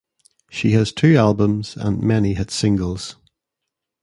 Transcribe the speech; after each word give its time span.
She 0.49 0.71
has 0.71 0.91
two 0.91 1.15
albums 1.15 1.77
and 1.77 2.01
many 2.01 2.33
hit 2.33 2.49
singles. 2.49 3.17